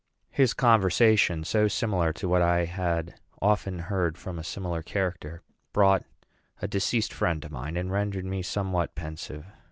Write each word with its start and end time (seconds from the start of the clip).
His 0.31 0.55
conversation, 0.55 1.43
so 1.43 1.67
similar 1.67 2.11
to 2.13 2.27
what 2.27 2.41
I 2.41 2.65
had 2.65 3.13
often 3.39 3.77
heard 3.77 4.17
from 4.17 4.39
a 4.39 4.43
similar 4.43 4.81
character, 4.81 5.43
brought 5.73 6.05
a 6.59 6.67
deceased 6.67 7.13
friend 7.13 7.39
to 7.43 7.51
mind, 7.53 7.77
and 7.77 7.91
rendered 7.91 8.25
me 8.25 8.41
somewhat 8.41 8.95
pensive. 8.95 9.45